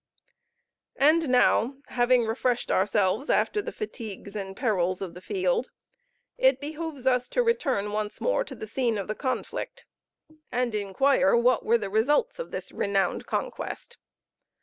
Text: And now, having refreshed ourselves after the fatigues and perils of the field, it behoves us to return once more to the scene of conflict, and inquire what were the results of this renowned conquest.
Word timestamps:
And 0.97 1.29
now, 1.29 1.75
having 1.89 2.25
refreshed 2.25 2.71
ourselves 2.71 3.29
after 3.29 3.61
the 3.61 3.71
fatigues 3.71 4.35
and 4.35 4.55
perils 4.57 4.99
of 4.99 5.13
the 5.13 5.21
field, 5.21 5.69
it 6.39 6.59
behoves 6.59 7.05
us 7.05 7.27
to 7.27 7.43
return 7.43 7.91
once 7.91 8.19
more 8.19 8.43
to 8.45 8.55
the 8.55 8.65
scene 8.65 8.97
of 8.97 9.15
conflict, 9.19 9.85
and 10.51 10.73
inquire 10.73 11.35
what 11.37 11.63
were 11.63 11.77
the 11.77 11.91
results 11.91 12.39
of 12.39 12.49
this 12.49 12.71
renowned 12.71 13.27
conquest. 13.27 13.99